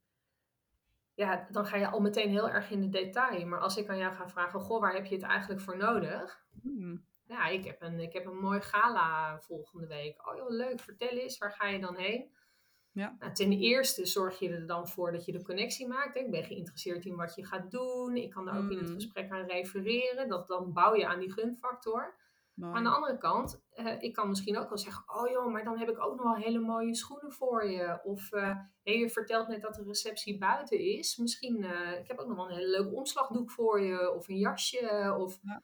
[1.15, 3.45] ja, dan ga je al meteen heel erg in de detail.
[3.45, 6.45] Maar als ik aan jou ga vragen, goh, waar heb je het eigenlijk voor nodig?
[6.61, 7.05] Hmm.
[7.27, 10.27] Ja, ik heb, een, ik heb een mooi gala volgende week.
[10.27, 12.31] Oh joh, leuk, vertel eens, waar ga je dan heen?
[12.93, 13.15] Ja.
[13.19, 16.15] Nou, ten eerste zorg je er dan voor dat je de connectie maakt.
[16.15, 18.15] Ik ben geïnteresseerd in wat je gaat doen.
[18.15, 18.95] Ik kan daar ook in het hmm.
[18.95, 20.27] gesprek aan refereren.
[20.27, 22.15] Dat, dan bouw je aan die gunfactor.
[22.53, 25.63] Maar aan de andere kant, uh, ik kan misschien ook wel zeggen: Oh joh, maar
[25.63, 27.99] dan heb ik ook nog wel hele mooie schoenen voor je.
[28.03, 31.17] Of uh, hey, je vertelt net dat de receptie buiten is.
[31.17, 34.11] Misschien, uh, ik heb ook nog wel een hele leuk omslagdoek voor je.
[34.11, 35.15] Of een jasje.
[35.17, 35.39] Of...
[35.41, 35.63] Ja.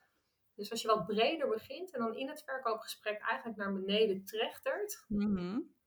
[0.55, 5.05] Dus als je wat breder begint en dan in het verkoopgesprek eigenlijk naar beneden trechtert,
[5.07, 5.77] mm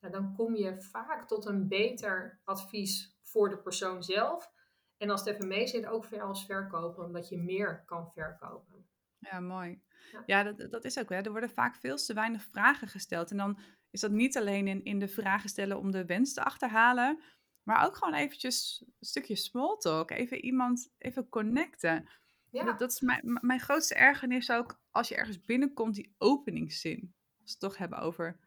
[0.00, 4.52] dan kom je vaak tot een beter advies voor de persoon zelf.
[4.96, 8.88] En als het even mee zit, ook voor als verkoper, omdat je meer kan verkopen.
[9.18, 9.82] Ja, mooi.
[10.26, 11.08] Ja, dat, dat is ook.
[11.08, 11.16] Hè.
[11.16, 13.30] Er worden vaak veel te weinig vragen gesteld.
[13.30, 13.58] En dan
[13.90, 17.20] is dat niet alleen in, in de vragen stellen om de wens te achterhalen,
[17.62, 20.10] maar ook gewoon eventjes een stukje small talk.
[20.10, 22.08] Even iemand, even connecten.
[22.50, 22.64] Ja.
[22.64, 27.14] Dat, dat, is mijn, mijn grootste ergernis ook als je ergens binnenkomt, die openingszin.
[27.42, 28.38] Als we het toch hebben over,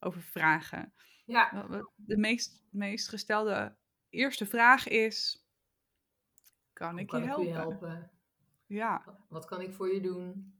[0.00, 0.92] over vragen.
[1.24, 1.66] Ja.
[1.96, 3.76] De meest, meest gestelde
[4.08, 5.46] eerste vraag is:
[6.72, 7.52] kan ik kan je ik helpen?
[7.52, 8.10] u helpen?
[8.66, 10.54] Ja, Wat kan ik voor je doen?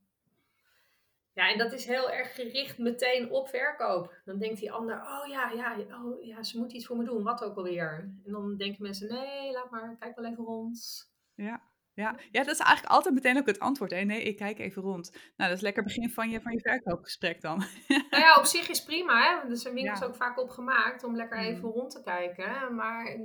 [1.33, 4.21] Ja, en dat is heel erg gericht meteen op verkoop.
[4.25, 7.23] Dan denkt die ander, oh ja, ja, oh, ja, ze moet iets voor me doen,
[7.23, 8.15] wat ook alweer.
[8.25, 11.09] En dan denken mensen, nee, laat maar, kijk wel even rond.
[11.35, 11.70] ja.
[11.95, 13.91] Ja, ja, dat is eigenlijk altijd meteen ook het antwoord.
[13.91, 14.01] Hè?
[14.01, 15.11] Nee, ik kijk even rond.
[15.13, 17.59] Nou, dat is lekker begin van je, van je verkoopgesprek dan.
[18.11, 19.49] Nou ja, op zich is prima, hè.
[19.51, 20.07] Er zijn winkels Ja.
[20.07, 21.45] ook vaak op gemaakt om lekker Mm.
[21.45, 22.75] even rond te kijken.
[22.75, 23.17] Maar,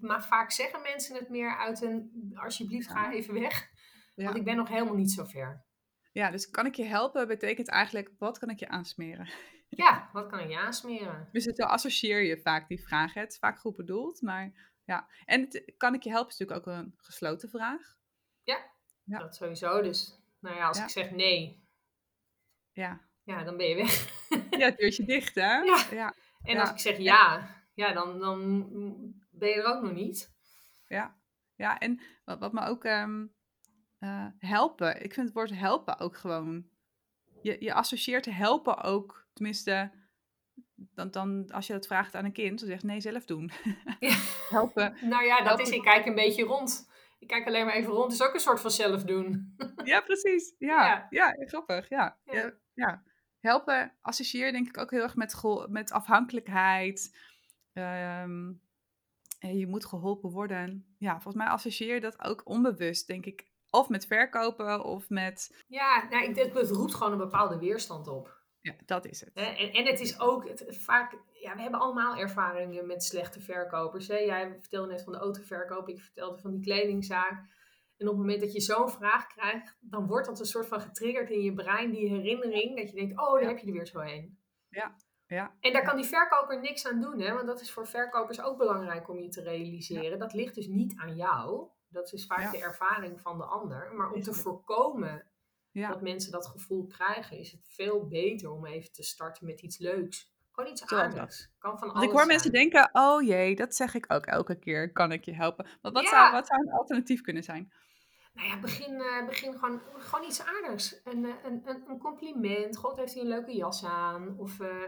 [0.00, 3.68] maar vaak zeggen mensen het meer uit een, alsjeblieft ga even weg.
[4.14, 4.24] Ja.
[4.24, 5.64] Want ik ben nog helemaal niet zo ver.
[6.12, 9.28] Ja, dus kan ik je helpen betekent eigenlijk, wat kan ik je aansmeren?
[9.68, 11.28] Ja, wat kan ik je aansmeren?
[11.32, 13.14] Dus zo associeer je vaak die vraag.
[13.14, 13.20] Hè?
[13.20, 15.08] Het is vaak goed bedoeld, maar ja.
[15.24, 18.00] En het, kan ik je helpen is natuurlijk ook een gesloten vraag.
[19.04, 19.18] Ja.
[19.18, 19.82] Dat sowieso.
[19.82, 20.82] Dus, nou ja, als Ja.
[20.84, 21.66] ik zeg nee,
[22.72, 24.08] Ja, ja, dan ben je weg.
[24.60, 25.56] ja het deurtje dicht, hè?
[25.56, 25.86] Ja.
[25.90, 28.66] ja, En als ik zeg ja, ja dan, dan
[29.30, 30.32] ben je er ook nog niet.
[30.86, 31.20] ja.
[31.56, 33.26] Ja, en wat, wat me ook ehm,
[33.98, 36.66] eh, helpen, ik vind het woord helpen ook gewoon,
[37.42, 39.92] je, je associeert helpen ook, tenminste,
[40.74, 43.50] dan, dan als je dat vraagt aan een kind, dan zegt nee, zelf doen.
[44.00, 44.14] Ja.
[44.58, 44.96] helpen.
[45.00, 46.90] Nou ja, dat Helpen- is, ik kijk een beetje rond.
[47.22, 48.12] Ik kijk alleen maar even rond.
[48.12, 49.54] is ook een soort van zelf doen.
[49.84, 50.54] Ja, precies.
[50.58, 51.06] Ja, Ja.
[51.10, 51.46] ja.
[51.46, 51.88] grappig.
[51.88, 52.18] Ja.
[52.24, 52.52] Ja.
[52.74, 53.02] Ja.
[53.40, 57.16] Helpen associeer denk ik ook heel erg met, met afhankelijkheid.
[57.72, 58.60] En
[59.38, 60.94] je moet geholpen worden.
[60.98, 63.50] Ja, volgens mij associeer je dat ook onbewust, denk ik.
[63.70, 65.62] Of met verkopen of met...
[65.66, 68.41] Ja, nou, ik, het roept gewoon een bepaalde weerstand op.
[68.62, 69.32] Ja, dat is het.
[69.34, 74.08] En, en het is ook het, vaak, ja, we hebben allemaal ervaringen met slechte verkopers.
[74.08, 74.16] Hè?
[74.16, 77.60] Jij vertelde net van de autoverkoop, ik vertelde van die kledingzaak.
[77.96, 80.80] En op het moment dat je zo'n vraag krijgt, dan wordt dat een soort van
[80.80, 83.48] getriggerd in je brein, die herinnering, dat je denkt, oh, daar Ja.
[83.48, 84.38] heb je er weer zo heen.
[85.26, 87.34] Ja, En daar kan die verkoper niks aan doen, hè?
[87.34, 90.18] want dat is voor verkopers ook belangrijk om je te realiseren.
[90.18, 91.68] Dat ligt dus niet aan jou.
[91.88, 92.50] Dat is vaak Ja.
[92.50, 93.92] de ervaring van de ander.
[93.94, 95.26] Maar om te voorkomen
[95.72, 99.60] ja, dat mensen dat gevoel krijgen, is het veel beter om even te starten met
[99.60, 100.30] iets leuks.
[100.52, 101.50] Gewoon iets aardigs.
[101.58, 104.92] Kan van Want ik hoor mensen denken, oh jee, dat zeg ik ook elke keer.
[104.92, 105.66] Kan ik je helpen?
[105.82, 106.08] Maar wat, Ja.
[106.08, 107.72] zou, wat zou een alternatief kunnen zijn?
[108.32, 111.00] Nou ja, begin, eh, begin gewoon, gewoon iets aardigs.
[111.04, 112.76] Een, eh, een, een, een compliment.
[112.76, 114.38] God heeft hij een leuke jas aan.
[114.38, 114.84] Of eh,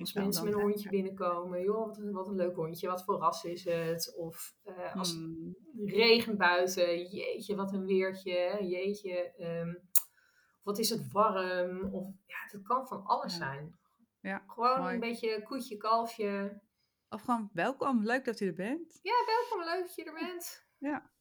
[0.00, 1.62] als mensen met een hondje binnenkomen.
[1.62, 2.88] Joh, wat een, wat een leuk hondje.
[2.88, 4.14] Wat voor ras is het?
[4.16, 4.54] Of
[4.94, 7.02] als Hmm, regen buiten.
[7.08, 8.58] Jeetje, wat een weertje.
[8.66, 9.74] Jeetje, ehm,
[10.62, 11.92] wat is het warm?
[11.94, 13.38] Of ja, het kan van alles Ja.
[13.38, 13.78] zijn.
[14.20, 14.94] Ja, Gewoon mooi.
[14.94, 16.60] een beetje koetje, kalfje.
[17.08, 18.98] Of gewoon welkom, leuk dat u er bent.
[19.02, 20.66] Ja, welkom, leuk dat je er bent.
[20.78, 21.12] Ja,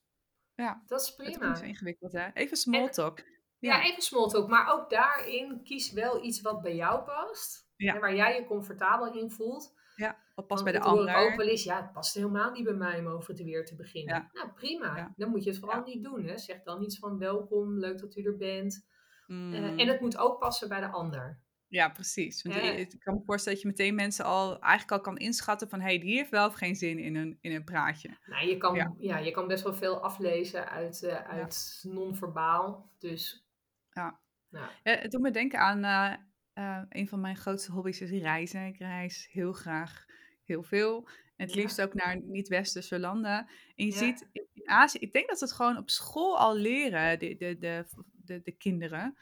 [0.56, 0.84] ja.
[0.88, 1.62] Dat is Het is prima.
[1.62, 2.28] ingewikkeld, hè?
[2.34, 3.20] Even small talk.
[3.20, 3.26] Ja,
[3.60, 4.50] Ja, even small talk.
[4.50, 7.68] Maar ook daarin kies wel iets wat bij jou past.
[7.76, 7.94] Ja.
[7.94, 9.74] En waar jij je comfortabel in voelt.
[9.96, 10.22] ja.
[10.36, 11.38] Wat past bij de ik ook ander.
[11.38, 11.64] wel eens.
[11.64, 14.16] Ja, het past helemaal niet bij mij om over het weer te beginnen.
[14.16, 14.30] Ja.
[14.34, 14.98] Nou, prima.
[14.98, 15.14] Ja.
[15.16, 16.26] Dan moet je het vooral niet doen.
[16.26, 16.38] Hè.
[16.38, 18.88] Zeg dan iets van welkom, leuk dat u er bent.
[19.28, 21.40] Eh, en het moet ook passen bij de ander.
[21.74, 22.42] Ja, precies.
[22.42, 22.62] Want Ja.
[22.72, 25.80] ik kan me voorstellen dat je meteen mensen al eigenlijk al kan inschatten van...
[25.80, 28.18] hé, hey, die heeft wel of geen zin in een, in een praatje.
[28.26, 28.94] Nou, je kan, Ja.
[29.00, 29.18] ja.
[29.18, 32.90] je kan best wel veel aflezen uit, eh, uit non-verbaal.
[33.00, 33.46] Dus
[33.92, 34.20] Ja.
[34.50, 36.14] Ja, het doet me denken aan eh,
[36.54, 38.66] eh, een van mijn grootste hobby's is reizen.
[38.66, 40.06] Ik reis heel graag
[40.44, 41.08] heel veel.
[41.36, 41.62] En het Ja.
[41.62, 43.38] liefst ook naar niet-westerse landen.
[43.76, 43.98] En je Ja.
[43.98, 47.58] ziet in Azië, ik denk dat ze het gewoon op school al leren, de, de,
[47.58, 47.86] de,
[48.26, 49.18] de, de kinderen.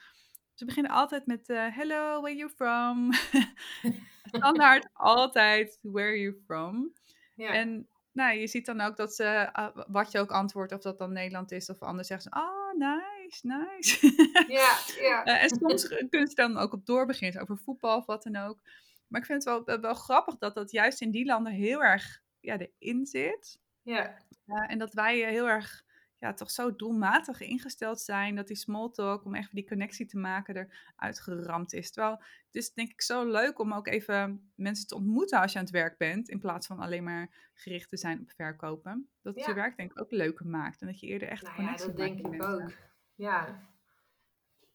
[0.54, 3.12] Ze beginnen altijd met eh, hello, where you from?
[4.32, 6.92] Standaard altijd, where are you from?
[7.34, 7.52] ja.
[7.52, 10.98] En nou, je ziet dan ook dat ze, eh, wat je ook antwoordt, of dat
[10.98, 14.12] dan Nederland is of anders, zeggen ze, oh, nice, nice.
[14.48, 15.24] ja, ja.
[15.32, 18.60] Eh, en soms kunnen ze dan ook op doorbeginnen, over voetbal of wat dan ook.
[19.08, 22.20] Maar ik vind het wel, wel, grappig dat dat juist in die landen heel erg
[22.40, 23.58] ja, erin zit.
[23.82, 24.18] ja.
[24.66, 25.84] En dat wij eh, heel erg,
[26.22, 30.18] ja, toch zo doelmatig ingesteld zijn, dat die small talk, om even die connectie te
[30.18, 30.56] maken,
[30.96, 31.90] eruit geramd is.
[31.92, 32.14] Terwijl
[32.46, 35.64] het is denk ik zo leuk om ook even mensen te ontmoeten als je aan
[35.64, 39.08] het werk bent, in plaats van alleen maar gericht te zijn op verkopen.
[39.22, 39.50] Dat het Ja.
[39.50, 41.86] je werk denk ik ook leuker maakt en dat je eerder echt Nou ja, connectie
[41.86, 42.64] dat maakt denk met ik mensen.
[42.64, 42.72] ook.
[43.14, 43.70] Ja.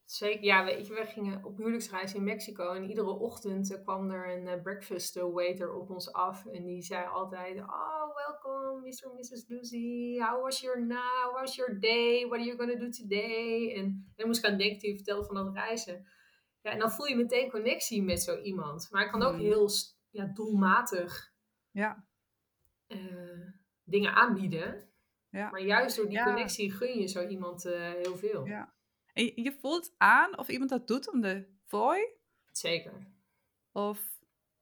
[0.05, 4.09] Zeker, ja, weet je, we gingen op huwelijksreis in Mexico en iedere ochtend eh, kwam
[4.09, 9.05] er een eh, breakfast waiter op ons af en die zei altijd, oh, welcome Mr.
[9.09, 9.47] and Mrs.
[9.49, 13.73] Lucy, how was your now, how was your day, what are you gonna do today?
[13.75, 16.05] En, en dan moest ik aan denken toen je vertelde van dat reizen.
[16.61, 18.87] Ja, en dan voel je meteen connectie met zo iemand.
[18.91, 19.39] Maar ik kan ook Mm.
[19.39, 19.69] heel
[20.09, 21.33] ja, doelmatig
[21.71, 22.05] Ja,
[22.87, 22.97] eh,
[23.83, 24.89] dingen aanbieden.
[25.29, 25.49] ja.
[25.49, 26.23] Maar juist door die Ja.
[26.23, 28.45] connectie gun je zo iemand eh, heel veel.
[28.45, 28.73] Ja.
[29.13, 32.01] En je, je voelt aan of iemand dat doet om de fooi,
[32.51, 33.07] Zeker.
[33.71, 34.16] of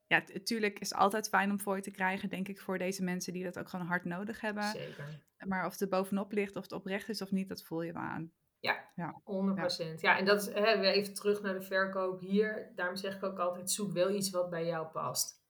[0.08, 3.04] ja, natuurlijk is het altijd fijn om voor je te krijgen, denk ik, voor deze
[3.04, 4.64] mensen die dat ook gewoon hard nodig hebben.
[4.64, 5.24] Zeker.
[5.46, 7.94] Maar of het er bovenop ligt, of het oprecht is of niet, dat voel je
[7.94, 8.32] wel aan.
[8.60, 9.22] Ja, Ja.
[9.24, 10.02] 100%.
[10.02, 12.72] Ja, en dat is hè, even terug naar de verkoop hier.
[12.76, 15.44] Daarom zeg ik ook altijd: zoek wel iets wat bij jou past.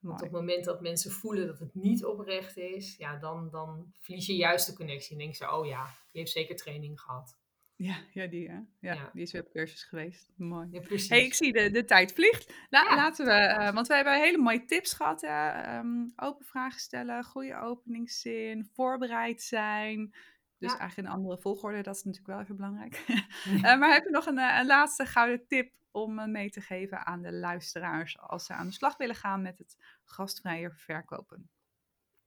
[0.00, 3.92] Want op het moment dat mensen voelen dat het niet oprecht is, ja, dan, dan
[3.98, 5.12] verlies je juist de connectie.
[5.12, 7.38] En denk je, oh ja, die heeft zeker training gehad.
[7.82, 8.54] Ja, ja, die, hè?
[8.54, 9.10] Ja, Ja.
[9.12, 10.30] die is weer op cursus geweest.
[10.36, 10.68] Mooi.
[10.70, 11.08] Ja, precies.
[11.08, 12.52] hey, ik zie de, de tijd vliegt.
[12.70, 12.96] La- Ja.
[12.96, 15.20] Laten we, eh, want we hebben hele mooie tips gehad.
[15.20, 15.48] Hè?
[15.48, 20.14] Ehm, open vragen stellen, goede openingszin, voorbereid zijn.
[20.58, 22.94] Dus eigenlijk in een andere volgorde, dat is natuurlijk wel even belangrijk.
[23.66, 27.06] Eh, maar heb je nog een, eh, een laatste gouden tip om mee te geven
[27.06, 31.48] aan de luisteraars als ze aan de slag willen gaan met het gastvrije verkopen?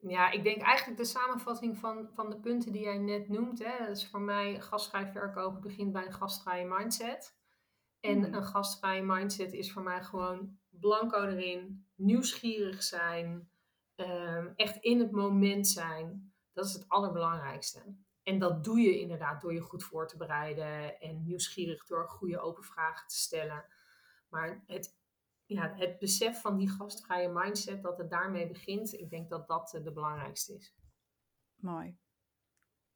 [0.07, 3.63] Ja, ik denk eigenlijk de samenvatting van, van de punten die jij net noemt.
[3.63, 7.35] Hè, dat is voor mij gastvrij verkopen begint bij een gastvrije mindset.
[7.99, 8.33] En Hmm.
[8.33, 13.49] een gastvrije mindset is voor mij gewoon blanco erin, nieuwsgierig zijn,
[13.95, 16.33] ehm, echt in het moment zijn.
[16.53, 17.95] Dat is het allerbelangrijkste.
[18.23, 22.39] En dat doe je inderdaad door je goed voor te bereiden en nieuwsgierig door goede
[22.39, 23.65] open vragen te stellen.
[24.29, 24.97] Maar het,
[25.53, 29.73] ja, het besef van die gastvrije mindset, dat het daarmee begint, ik denk dat dat
[29.73, 30.75] eh, de belangrijkste is.
[31.55, 31.97] Mooi.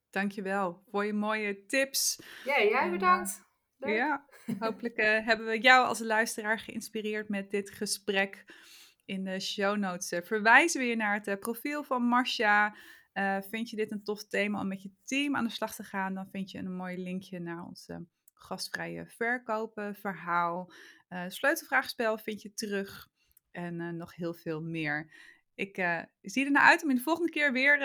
[0.09, 2.21] Dankjewel voor je mooie tips.
[2.45, 3.45] Ja, jij bedankt.
[3.77, 3.95] Leuk.
[3.95, 4.25] Ja,
[4.59, 8.45] hopelijk eh, hebben we jou als luisteraar geïnspireerd met dit gesprek.
[9.05, 12.75] In de show notes eh, verwijzen we je naar het eh, profiel van Marcia.
[13.17, 15.83] Eh, vind je dit een tof thema om met je team aan de slag te
[15.83, 17.97] gaan, dan vind je een mooi linkje naar ons eh,
[18.37, 20.71] gastvrije verkopen verhaal.
[21.07, 23.09] Eh sleutelvraagspel vind je terug
[23.51, 25.11] en eh, nog heel veel meer.
[25.55, 27.79] Ik eh, zie er naar uit om in de volgende keer weer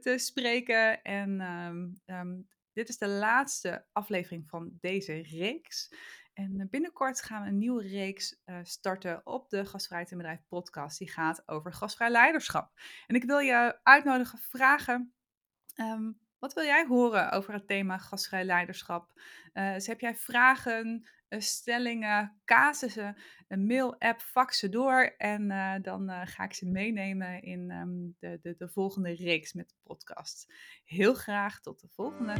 [0.00, 1.02] te spreken.
[1.02, 2.40] En ehm, ehm,
[2.72, 5.94] dit is de laatste aflevering van deze reeks.
[6.32, 10.98] En binnenkort gaan we een nieuwe reeks starten op de Gastvrijheid in Bedrijf podcast.
[10.98, 12.70] Die gaat over gastvrij leiderschap.
[13.06, 15.14] En ik wil je uitnodigen, vragen.
[15.74, 16.10] ehm,
[16.46, 19.20] wat wil jij horen over het thema gastvrij leiderschap?
[19.52, 23.16] Eh, dus heb jij vragen, eh, stellingen, casussen,
[23.48, 25.14] een mail, app, fax ze door.
[25.16, 29.68] En eh, dan ga ik ze meenemen in ehm, de, de, de volgende reeks met
[29.68, 30.52] de podcast.
[30.84, 32.34] Heel graag tot de volgende.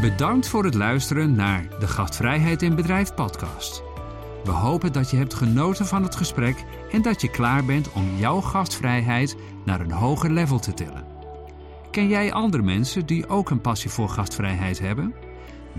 [0.00, 3.95] Bedankt voor het luisteren naar de Gastvrijheid in Bedrijf podcast.
[4.46, 8.16] We hopen dat je hebt genoten van het gesprek en dat je klaar bent om
[8.16, 11.04] jouw gastvrijheid naar een hoger level te tillen.
[11.90, 15.14] Ken jij andere mensen die ook een passie voor gastvrijheid hebben?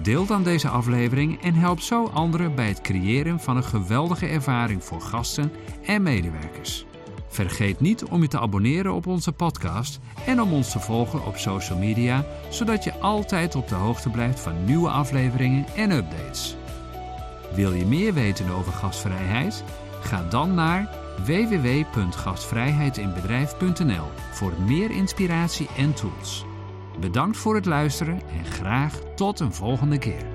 [0.01, 4.83] Deel dan deze aflevering en help zo anderen bij het creëren van een geweldige ervaring
[4.83, 5.51] voor gasten
[5.85, 6.85] en medewerkers.
[7.27, 11.37] Vergeet niet om je te abonneren op onze podcast en om ons te volgen op
[11.37, 16.57] social media, zodat je altijd op de hoogte blijft van nieuwe afleveringen en updates.
[17.55, 19.63] Wil je meer weten over gastvrijheid?
[20.01, 20.89] Ga dan naar
[21.25, 26.45] www.gastvrijheidinbedrijf.nl voor meer inspiratie en tools.
[26.99, 30.25] Bedankt voor het luisteren en graag tot een volgende keer.